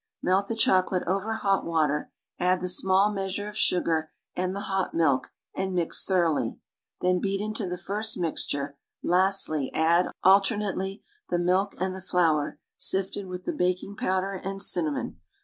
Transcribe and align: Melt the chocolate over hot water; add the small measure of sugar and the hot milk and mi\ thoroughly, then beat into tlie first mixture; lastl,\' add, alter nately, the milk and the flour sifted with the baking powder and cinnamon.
Melt 0.23 0.47
the 0.47 0.55
chocolate 0.55 1.03
over 1.05 1.31
hot 1.33 1.63
water; 1.63 2.11
add 2.39 2.59
the 2.59 2.67
small 2.67 3.13
measure 3.13 3.47
of 3.47 3.55
sugar 3.55 4.11
and 4.35 4.55
the 4.55 4.61
hot 4.61 4.95
milk 4.95 5.31
and 5.55 5.75
mi\ 5.75 5.87
thoroughly, 5.93 6.57
then 7.01 7.19
beat 7.19 7.39
into 7.39 7.65
tlie 7.67 7.79
first 7.79 8.17
mixture; 8.17 8.79
lastl,\' 9.05 9.69
add, 9.75 10.07
alter 10.23 10.57
nately, 10.57 11.03
the 11.29 11.37
milk 11.37 11.75
and 11.79 11.93
the 11.93 12.01
flour 12.01 12.57
sifted 12.77 13.27
with 13.27 13.45
the 13.45 13.53
baking 13.53 13.95
powder 13.95 14.31
and 14.33 14.59
cinnamon. 14.63 15.19